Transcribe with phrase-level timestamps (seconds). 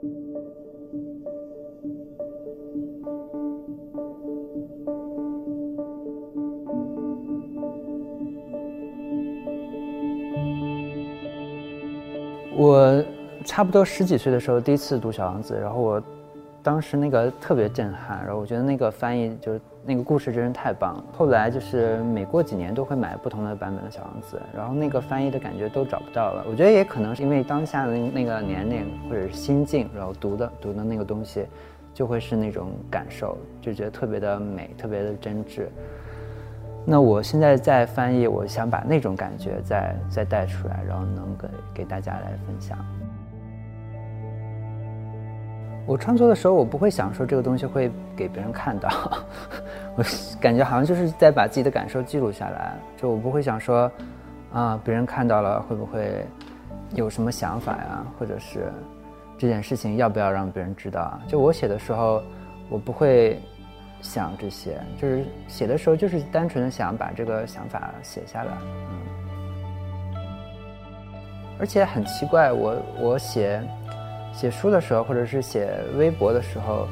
[0.00, 0.06] 我
[13.44, 16.02] 差不多十几岁的时候第一次读《小王子》，然后我
[16.68, 21.04] 当时那个特别震撼，然后我觉得那个翻译就是那个故事真是太棒了。
[21.16, 26.44] 后来就是每过几年都会买不同的版本的《小王子》，然后那个翻译的感觉都找不到了。
[26.46, 31.46] 我觉得也可能是因为当下的那个年龄或者是心境，然后读的读的那个东西，
[31.94, 35.68] 就会是那种感受，就觉得特别的美，特别的真挚。
[36.84, 42.76] 那我现在在翻译，我想把那种感觉再再带出来，然后能给给大家来分享。
[45.88, 48.90] 我创作的时候，我不会想说这个东西会给别人看到，
[49.96, 50.04] 我
[50.38, 52.76] 感觉好像就是在把自己的感受记录下来。
[52.98, 53.90] 就我不会想说，
[54.52, 56.26] 啊，别人看到了会不会
[56.94, 58.70] 有什么想法呀，或者是
[59.38, 61.20] 这件事情要不要让别人知道啊？
[61.26, 62.22] 就我写的时候，
[62.68, 63.40] 我不会。
[64.00, 70.22] 想这些，就是写的时候，就是单纯的想把这个想法写下来，嗯。
[71.58, 73.60] 而且很奇怪，我我写
[74.38, 76.86] 写书的时候，或者是写微博的时候，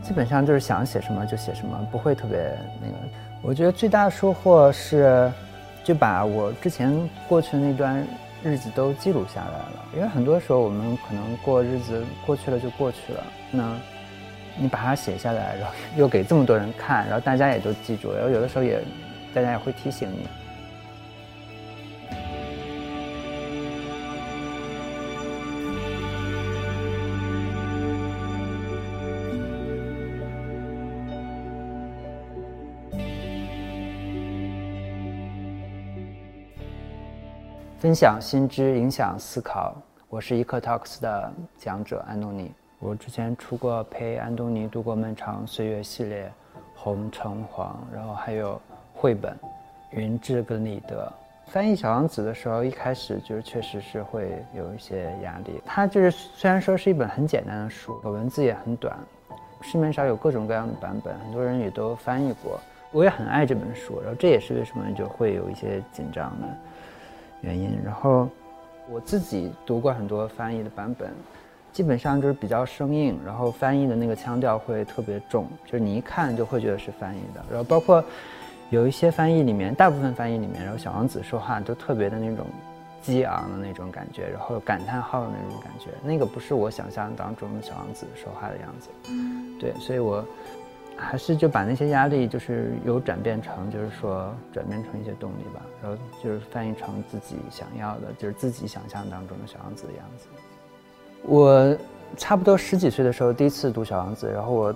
[0.00, 2.38] 基本上就是想写什么就写什么，不会特别
[2.80, 2.94] 那个。
[3.42, 5.28] 我觉得最大的收获是，
[5.82, 6.96] 就把我之前
[7.28, 8.06] 过去的那段
[8.44, 9.84] 日子都记录下来了。
[9.96, 13.76] 因为很多时候我们可能过日子过去了就过去了，那。
[14.58, 18.78] 你把它写下来，然后又给这么多人看，然后大家也都记住，然后有的时候也，
[19.32, 20.28] 大家也会提醒你。
[37.82, 39.74] 分享新知，影响思考。
[40.08, 42.52] 我是 e c Talks 的讲者安东尼。
[42.78, 46.30] 我之前出过陪安东尼度过漫长岁月系列，
[46.76, 48.62] 红橙黄，然后还有
[48.94, 49.32] 绘本
[49.90, 51.12] 《云志跟李德》。
[51.50, 55.60] 翻译《小王子》的时候，一开始就是确实是会有一些压力。
[55.66, 58.96] 它就是虽然说是一本很简单的书，文字也很短，
[59.60, 62.60] 市面上有各种各样的版本，很多人也都翻译过。
[62.92, 66.46] 我也很爱这本书，然后这也是为什么就会有一些紧张的
[67.42, 67.78] 原因。
[67.84, 68.28] 然后
[68.88, 71.12] 我自己读过很多翻译的版本。
[71.72, 77.42] 基本上就是比较生硬，然后翻译的那个腔调会特别重，就是你一看就会觉得是翻译的。
[77.48, 78.04] 然后包括
[78.68, 82.44] 有一些翻译里面，大部分翻译里面，然后小王子说话都特别的那种
[83.00, 88.90] 激昂的那种感觉，然后感叹号的那种感觉，那个不是我想象当中的小王子说话的样子。
[89.58, 90.22] 对，所以我
[90.96, 100.26] 还是就把那些压力就是有转变成，就是说转变成一些动力吧，然后就是翻译成自己想要的，就是自己想象当中的小王子的样子。
[101.24, 101.76] 我
[102.16, 104.74] 差不多十几岁的时候第一次读《小王子》，然后我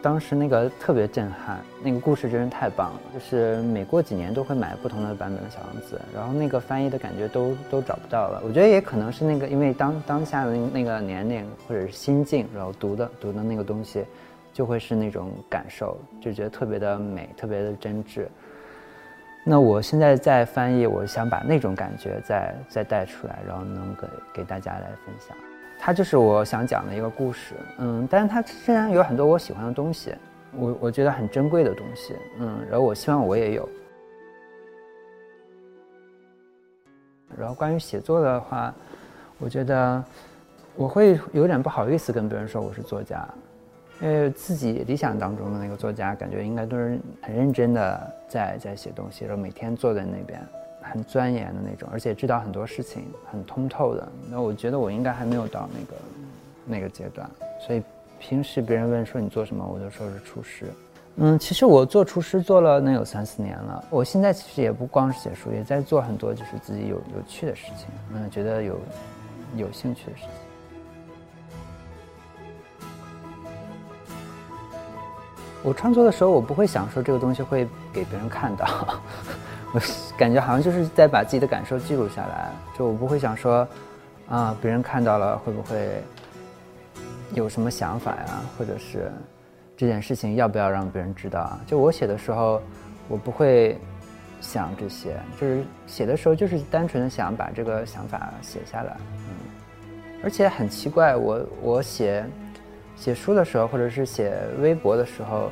[0.00, 3.00] 当时那个特别震撼，那个故事真是太棒了。
[3.12, 8.40] 就是每过几年都会买不同的版本的《小王子》，然后那个翻译的感觉都都找不到了。
[8.44, 14.04] 我觉得也可能是那个，因为当当下的那个年龄或者是心境，然后读的读的那个东西，
[14.58, 18.26] 就会是那种感受，就觉得特别的美，特别的真挚。
[19.44, 25.36] 那我现在在翻译，我想把那种感觉再再带出来，然后能给给大家来分享。
[25.78, 30.12] 它就是我想讲的一个故事，嗯，但是它身上有很多我喜欢的东西，
[30.50, 33.68] 我我觉得很珍贵的东西，嗯，然后我希望我也有。
[37.38, 38.74] 然后关于写作的话，
[39.38, 40.02] 我觉得
[40.74, 43.24] 我会有点不好意思跟别人说我是作家，
[44.00, 50.40] 因为自己理想当中的那个作家，感觉应该都是很认真的在在写东西，然后每天坐在那边。
[50.80, 54.08] 很钻研的那种，而且知道很多事情，很通透的。
[54.30, 56.02] 那我觉得我应该还没有到那个
[56.64, 57.28] 那个阶段，
[57.60, 57.82] 所以
[58.18, 60.64] 平时别人问说你做什么，我就说是厨师。
[61.16, 63.84] 嗯，其实我做厨师做了能有三四年了。
[63.90, 68.78] 我现在其实也不光是写书，也在做很多就是自己有有趣的事情，嗯，觉得有
[69.56, 70.30] 有兴趣的事情。
[75.62, 78.66] 我创作的时候，我不会想说这个东西会给别人看到。
[79.74, 79.80] 我
[80.16, 83.68] 感觉好像就是在把自己的感受记录下来，就我不会想说，
[84.28, 86.02] 啊，别人看到了会不会
[87.34, 89.12] 有什么想法呀，或者是
[89.76, 91.60] 这件事情要不要让别人知道啊？
[91.66, 92.62] 就我写的时候，
[93.08, 93.76] 我不会
[94.40, 99.34] 想这些，就是写的时候就是单纯的想把这个想法写下来，嗯。
[100.24, 102.24] 而且很奇怪，我我写
[102.98, 105.50] 写书的时候，或者是写微博的时候。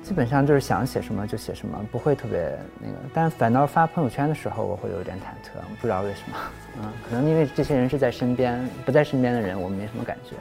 [0.00, 2.94] 基本上就是想写什么就写什么，不会特别那个。
[3.12, 6.36] 但反倒发朋友圈的时候，我会有点忐忑，不知道为什么。
[6.80, 10.34] 嗯，可能因为这些人是在身边，不在身边的人，我没什么感觉。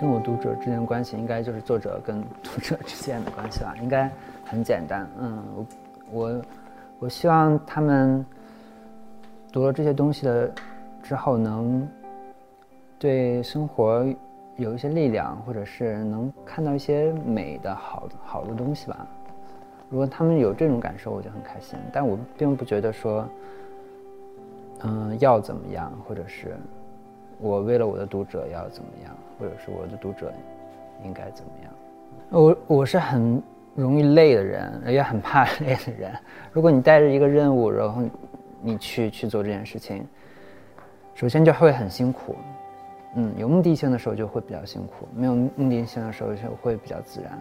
[0.00, 4.10] 跟我读者之间的关系，应该就是作者跟读者之间的关系吧，应该
[4.44, 5.08] 很简单。
[5.18, 5.66] 嗯，我
[6.12, 6.42] 我
[7.00, 8.24] 我希望他们。
[9.52, 10.52] 读了这些东西的
[11.02, 11.88] 之后，能
[12.98, 14.04] 对生活
[14.56, 19.06] 有一些力量，或者是能看到一些美的好好的东西吧。
[19.88, 21.78] 如果他们有这种感受，我就很开心。
[21.90, 23.26] 但我并不觉得说，
[24.80, 26.54] 嗯，要怎么样，或者是
[27.38, 30.32] 我为了我的读者要怎么样，或者是我的读者
[31.04, 31.72] 应该怎么样。
[32.30, 33.42] 我我是很
[33.74, 36.12] 容易累的人，也很怕累的人。
[36.52, 38.02] 如果你带着一个任务，然后。
[38.62, 40.04] 你去去做这件事情，
[41.14, 42.34] 首先就会很辛苦，
[43.14, 47.38] 嗯，有目的性的时候就会比较辛苦，没有目的性的时候就会比较自然。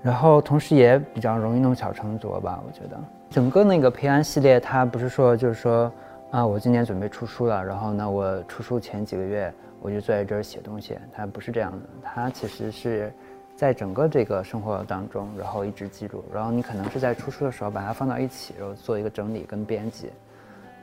[0.00, 2.98] 然后同时也比较容易弄巧成拙吧，我觉得。
[3.28, 5.92] 整个那个培安系列，它不是说就是说
[6.32, 9.52] 啊，我今年准备出书了，然后呢，我出书前几个月
[9.82, 13.12] 我就坐在这儿写东西，它不是这样的，它其实是。
[13.54, 20.10] 在整个这个生活当中，然后一直记录，然后你可能是在出书的时候把它放到一起，然后做一个整理跟编辑，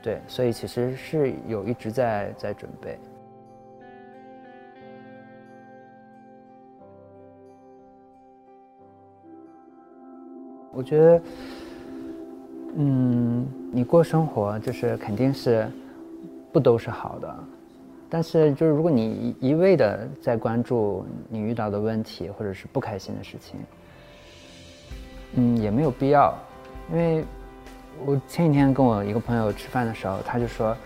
[0.00, 2.96] 对，所以其实是有一直在在准备。
[10.72, 11.22] 我觉得，
[12.76, 15.68] 嗯，你过生活就是肯定是
[16.52, 17.34] 不都是好的。
[18.08, 23.60] 但是，就是如果你一味的在关注你遇到的问题或者是不开心的事情，
[25.34, 26.36] 嗯，也没有必要。
[26.90, 27.24] 因为，
[28.04, 30.76] 我前几天跟我一个朋友吃饭的时候，他就说，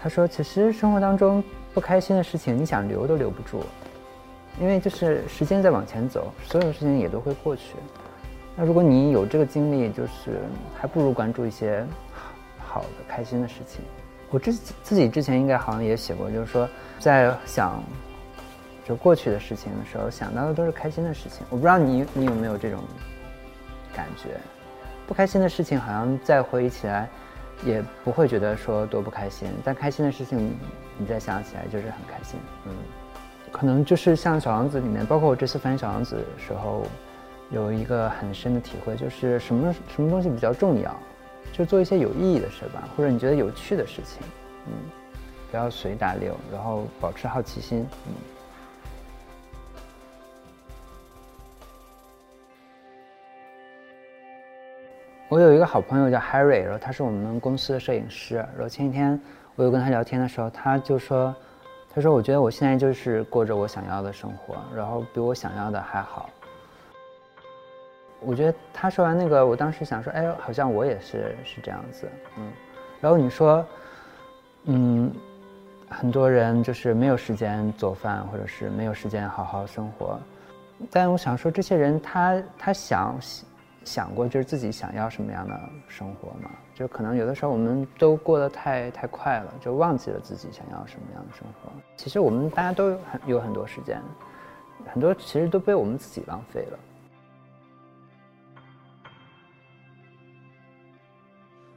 [0.00, 1.42] 他说其实生活当中
[1.72, 3.60] 不开心的事情，你想留都留不住，
[4.60, 7.74] 因为就是时间在往前走，所有事情也都会过去。
[8.56, 10.40] 那如果你有这个经历，就是
[10.80, 11.86] 还不如关注一些
[12.58, 13.82] 好的、开心的事情。
[14.30, 16.68] 我之自己之前应该好像也写过，就是说，
[16.98, 17.82] 在想
[18.84, 21.46] 就过去的事情的时候，想到的都是开心的事情。
[21.50, 22.82] 我不知道你你有没有这种
[23.94, 24.30] 感觉？
[25.06, 27.08] 不开心的事情好像再回忆起来，
[27.64, 29.48] 也不会觉得说多不开心。
[29.62, 30.58] 但开心的事情，
[30.98, 32.40] 你再想起来就是很开心。
[32.64, 32.72] 嗯，
[33.52, 36.84] 可能就是像《小王子》里面，包括我这次翻《小王子》的时候，
[37.50, 40.96] 有一个很深的体会，就是什么什么东西比较重要。
[41.52, 44.20] 就做一些有意义的事吧，或者你觉得有趣的事情，
[44.66, 44.72] 嗯，
[45.50, 48.12] 不要随大流，然后保持好奇心，嗯。
[55.28, 59.18] 我有一个好朋友叫 Harry，然后他是我们公司的摄影师，然后前几天
[59.54, 61.34] 我有跟他聊天的时候，他就说，
[61.94, 66.28] 他说我觉得我现在就是过着我想要的生活，然后比我想要的还好。
[68.20, 72.08] 我觉得他说完那个，我当时想说，哎，好像我也是是这样子，
[72.38, 72.50] 嗯。
[73.00, 73.64] 然后你说，
[74.64, 75.12] 嗯，
[75.88, 80.18] 很多人就是没有时间做饭，或者是没有时间好好生活。
[80.90, 83.16] 但我想说，这些人他他想
[83.84, 86.50] 想过，就是自己想要什么样的生活吗？
[86.74, 91.70] 就可能有的时候我们都过得太太快了，就忘记了自己想要什么样的生活。
[91.96, 94.00] 其实我们大家都有很有很多时间，
[94.86, 96.78] 很多其实都被我们自己浪费了。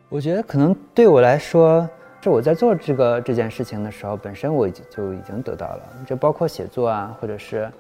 [0.10, 1.88] 我觉得可能对我来说，
[2.20, 7.72] 是我在做这个这件事情的时候，本身我已经就已经得到了，就包括写作啊，或者是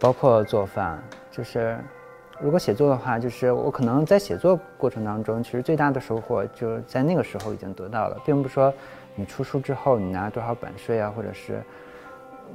[0.00, 1.00] 包括做饭。
[1.30, 1.78] 就是
[2.40, 8.74] 如果写作的话，就是我可能在写作过程当中，其实最大的收获就是在那个时候已经得到了，并不说
[9.14, 11.62] 你出书之后你拿多少版税啊，或者是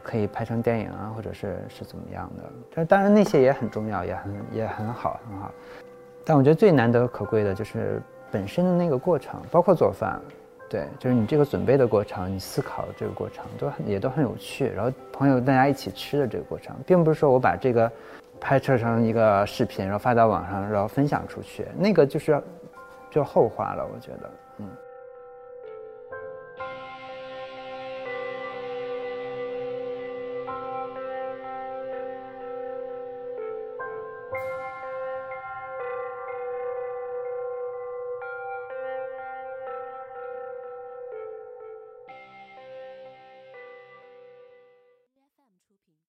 [0.03, 2.43] 可以拍成电影啊，或者是是怎么样的。
[2.75, 5.49] 但当然那些也很重要，也很也很好很好。
[6.25, 8.01] 但我觉得最难得可贵的就是。
[8.31, 10.19] 本身的那个过程，包括做饭，
[10.69, 14.67] 对，就是你这个准备的过程，你思考的这个过程，都很也都很有趣。
[14.69, 17.91] 然后朋友大家一起吃的这个过程，并不是说我把这个
[18.39, 22.41] 拍摄成一个视频，然后发到网上，然后分享出去，那个就是
[23.09, 23.85] 就后话了。
[23.93, 24.67] 我觉得，嗯。